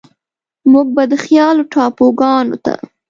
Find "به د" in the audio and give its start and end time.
0.95-1.13